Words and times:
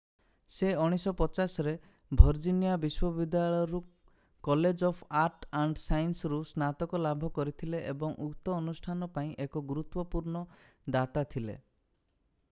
ସେ 0.53 0.69
1950 0.83 1.63
ରେ 1.65 1.73
ଭର୍ଜିନିଆ 2.21 2.77
ବିଶ୍ଵ 2.85 3.11
ବିଦ୍ୟାଳୟରୁ 3.17 3.81
college 4.47 4.85
of 4.89 5.03
arts 5.25 5.53
and 5.61 5.83
science 5.83 6.31
ରୁ 6.33 6.39
ସ୍ନାତକ 6.53 7.03
ଲାଭ 7.03 7.31
କରିଥିଲେ 7.37 7.83
ଏବଂ 7.93 8.17
ଉକ୍ତ 8.29 8.57
ଅନୁଷ୍ଠାନ 8.65 9.11
ପାଇଁ 9.19 9.29
ଏକ 9.47 9.65
ଗୁରୁତ୍ଵପୂର୍ଣ୍ଣ 9.75 10.43
ଦାତା 10.97 11.25
ଥିଲେ 11.37 11.59